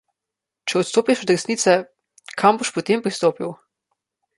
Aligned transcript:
Če 0.71 0.79
odstopiš 0.79 1.21
od 1.25 1.33
resnice, 1.35 1.77
kam 2.43 2.63
boš 2.63 2.73
potem 2.79 3.09
pristopil. 3.09 3.59